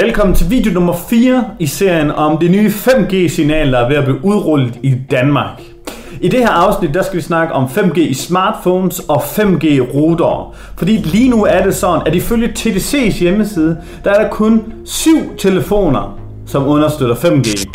[0.00, 4.04] Velkommen til video nummer 4 i serien om det nye 5G-signal, der er ved at
[4.04, 5.62] blive udrullet i Danmark.
[6.20, 10.52] I det her afsnit, der skal vi snakke om 5G i smartphones og 5G-routere.
[10.76, 15.10] Fordi lige nu er det sådan, at ifølge TDC's hjemmeside, der er der kun 7
[15.38, 17.66] telefoner, som understøtter 5G.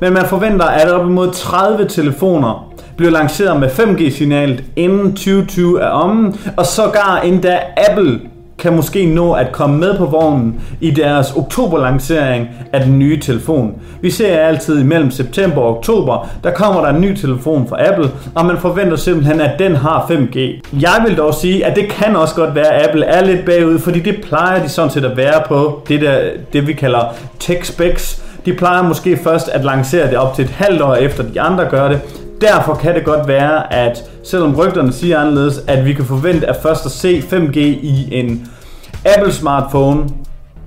[0.00, 5.88] Men man forventer, at op imod 30 telefoner bliver lanceret med 5G-signalet inden 2020 er
[5.88, 7.58] omme, og sågar endda
[7.90, 8.20] Apple
[8.58, 13.74] kan måske nå at komme med på vognen i deres oktoberlancering af den nye telefon.
[14.00, 18.10] Vi ser altid mellem september og oktober, der kommer der en ny telefon fra Apple,
[18.34, 20.38] og man forventer simpelthen, at den har 5G.
[20.80, 23.78] Jeg vil dog sige, at det kan også godt være, at Apple er lidt bagud,
[23.78, 26.18] fordi det plejer de sådan set at være på det, der,
[26.52, 28.22] det vi kalder tech specs.
[28.46, 31.64] De plejer måske først at lancere det op til et halvt år efter de andre
[31.64, 32.00] gør det,
[32.40, 36.56] Derfor kan det godt være, at selvom rygterne siger anderledes, at vi kan forvente at
[36.62, 38.48] først at se 5G i en
[39.04, 40.08] Apple smartphone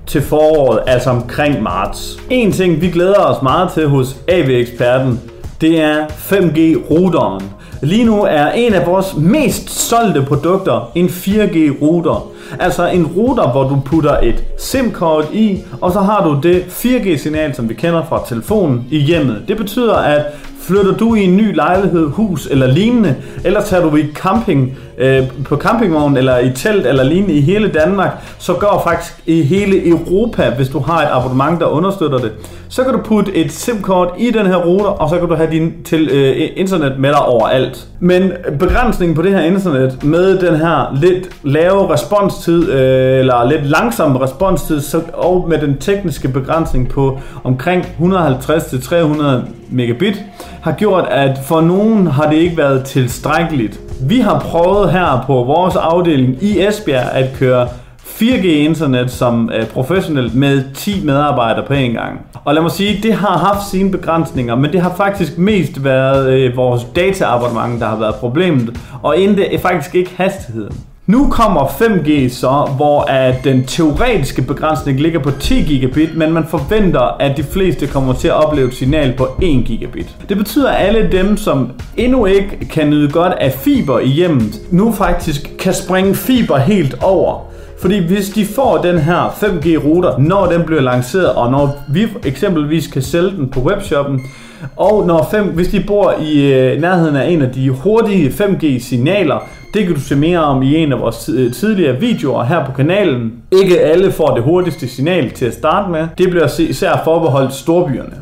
[0.08, 2.20] til foråret, altså omkring marts.
[2.30, 5.22] En ting, vi glæder os meget til hos AV-eksperten,
[5.62, 7.44] det er 5G-routeren.
[7.82, 12.32] Lige nu er en af vores mest solgte produkter en 4G-router.
[12.60, 17.56] Altså en router, hvor du putter et SIM-kort i, og så har du det 4G-signal,
[17.56, 19.44] som vi kender fra telefonen i hjemmet.
[19.48, 20.26] Det betyder, at
[20.70, 25.24] Flytter du i en ny lejlighed, hus eller lignende, eller tager du i camping, øh,
[25.46, 29.88] på campingvogn eller i telt eller lignende i hele Danmark, så går faktisk i hele
[29.88, 32.32] Europa, hvis du har et abonnement, der understøtter det.
[32.70, 35.52] Så kan du putte et SIM-kort i den her router, og så kan du have
[35.52, 37.88] din til, øh, internet med dig overalt.
[38.00, 43.50] Men begrænsningen på det her internet med den her lidt lave respons responstid, øh, eller
[43.50, 49.24] lidt langsom responstid, så, og med den tekniske begrænsning på omkring 150-300
[49.70, 50.24] megabit,
[50.62, 53.80] har gjort, at for nogen har det ikke været tilstrækkeligt.
[54.02, 57.68] Vi har prøvet her på vores afdeling i Esbjerg at køre
[58.00, 62.20] 4G internet som uh, professionelt med 10 medarbejdere på en gang.
[62.46, 66.34] Og lad mig sige, det har haft sine begrænsninger, men det har faktisk mest været
[66.34, 70.76] øh, vores dataabonnement, der har været problemet, og endte faktisk ikke hastigheden.
[71.10, 76.46] Nu kommer 5G så, hvor at den teoretiske begrænsning ligger på 10 gigabit, men man
[76.50, 80.16] forventer, at de fleste kommer til at opleve et signal på 1 gigabit.
[80.30, 84.62] Det betyder, at alle dem, som endnu ikke kan nyde godt af fiber i hjemmet,
[84.72, 87.52] nu faktisk kan springe fiber helt over.
[87.82, 92.88] Fordi hvis de får den her 5G-router, når den bliver lanceret, og når vi eksempelvis
[92.88, 94.22] kan sælge den på webshoppen,
[94.76, 99.48] og når fem, hvis de bor i øh, nærheden af en af de hurtige 5G-signaler,
[99.74, 102.72] det kan du se mere om i en af vores øh, tidligere videoer her på
[102.72, 103.34] kanalen.
[103.52, 106.08] Ikke alle får det hurtigste signal til at starte med.
[106.18, 108.14] Det bliver især forbeholdt storbyerne.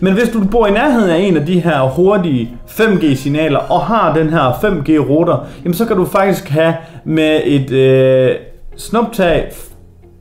[0.00, 4.14] Men hvis du bor i nærheden af en af de her hurtige 5G-signaler og har
[4.14, 6.74] den her 5G-router, jamen så kan du faktisk have
[7.04, 8.36] med et øh,
[8.76, 9.52] snuptag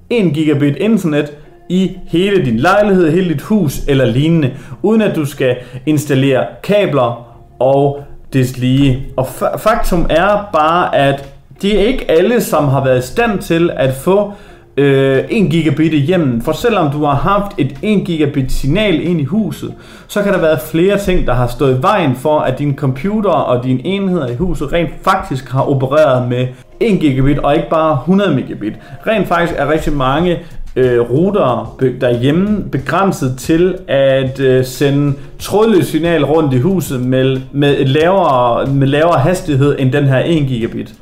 [0.09, 1.33] 1 gigabit internet
[1.69, 4.51] i hele din lejlighed, hele dit hus eller lignende,
[4.81, 9.05] uden at du skal installere kabler og deslige.
[9.17, 9.27] Og
[9.57, 13.93] faktum er bare, at det er ikke alle, som har været i stand til at
[13.93, 14.33] få
[14.77, 16.15] øh, 1 gigabit i.
[16.41, 19.73] For selvom du har haft et 1 gigabit signal ind i huset,
[20.07, 23.29] så kan der være flere ting, der har stået i vejen for, at din computer
[23.29, 26.47] og dine enheder i huset rent faktisk har opereret med
[26.79, 28.73] 1 gigabit og ikke bare 100 megabit.
[29.07, 30.39] Rent faktisk er rigtig mange
[30.75, 37.79] øh, router derhjemme begrænset til at øh, sende trådløs signal rundt i huset med, med,
[37.79, 40.93] et lavere, med lavere hastighed end den her 1 gigabit.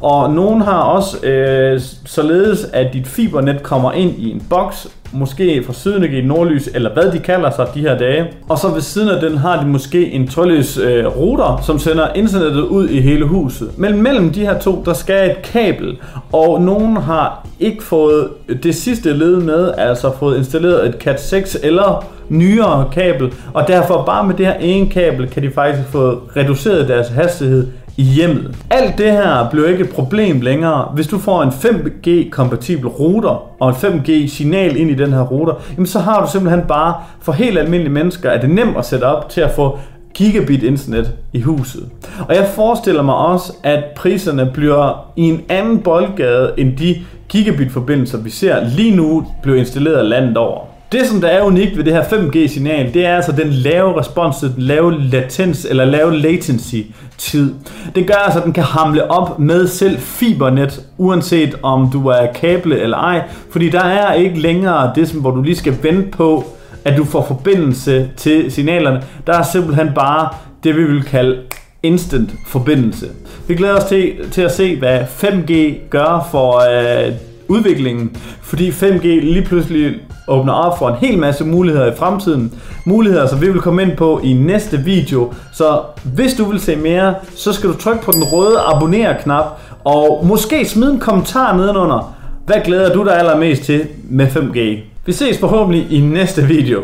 [0.00, 5.64] Og nogen har også øh, således, at dit fibernet kommer ind i en boks, måske
[5.66, 8.26] fra Sydenergi Nordlys, eller hvad de kalder sig de her dage.
[8.48, 12.12] Og så ved siden af den har de måske en trådløs øh, router, som sender
[12.14, 13.78] internettet ud i hele huset.
[13.78, 15.98] Men mellem de her to, der skal et kabel,
[16.32, 18.28] og nogen har ikke fået
[18.62, 24.26] det sidste led med, altså fået installeret et Cat6 eller nyere kabel, og derfor bare
[24.26, 27.66] med det her ene kabel kan de faktisk få reduceret deres hastighed
[27.96, 28.56] i hjemmet.
[28.70, 33.68] Alt det her bliver ikke et problem længere, hvis du får en 5G-kompatibel router og
[33.68, 37.58] en 5G-signal ind i den her router, jamen så har du simpelthen bare for helt
[37.58, 39.78] almindelige mennesker, at det nemt at sætte op til at få
[40.14, 41.88] gigabit internet i huset.
[42.28, 46.96] Og jeg forestiller mig også, at priserne bliver i en anden boldgade end de
[47.28, 50.69] gigabit forbindelser, vi ser lige nu bliver installeret landet over.
[50.92, 54.36] Det, som der er unikt ved det her 5G-signal, det er altså den lave respons,
[54.36, 57.54] den lave latens eller lave latency-tid.
[57.94, 62.32] Det gør altså, at den kan hamle op med selv fibernet, uanset om du er
[62.34, 66.10] kable eller ej, fordi der er ikke længere det, som, hvor du lige skal vente
[66.10, 66.44] på,
[66.84, 69.02] at du får forbindelse til signalerne.
[69.26, 70.28] Der er simpelthen bare
[70.64, 71.38] det, vi vil kalde
[71.82, 73.06] instant forbindelse.
[73.48, 75.52] Vi glæder os til, til at se, hvad 5G
[75.90, 77.12] gør for øh,
[77.50, 79.94] udviklingen, fordi 5G lige pludselig
[80.28, 82.52] åbner op for en hel masse muligheder i fremtiden.
[82.86, 85.32] Muligheder, som vi vil komme ind på i næste video.
[85.52, 85.80] Så
[86.14, 89.44] hvis du vil se mere, så skal du trykke på den røde abonner-knap,
[89.84, 92.16] og måske smide en kommentar nedenunder.
[92.46, 94.58] Hvad glæder du dig allermest til med 5G?
[95.06, 96.80] Vi ses forhåbentlig i næste video.